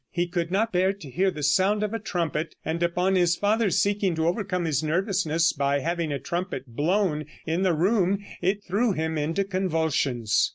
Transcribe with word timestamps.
He 0.09 0.25
could 0.27 0.49
not 0.49 0.73
bear 0.73 0.93
to 0.93 1.11
hear 1.11 1.29
the 1.29 1.43
sound 1.43 1.83
of 1.83 1.93
a 1.93 1.99
trumpet, 1.99 2.55
and 2.65 2.81
upon 2.81 3.13
his 3.13 3.35
father 3.35 3.69
seeking 3.69 4.15
to 4.15 4.25
overcome 4.27 4.65
his 4.65 4.81
nervousness 4.81 5.53
by 5.53 5.81
having 5.81 6.11
a 6.11 6.17
trumpet 6.17 6.65
blown 6.65 7.25
in 7.45 7.61
the 7.61 7.73
room, 7.75 8.17
it 8.41 8.63
threw 8.63 8.93
him 8.93 9.15
into 9.15 9.43
convulsions. 9.43 10.49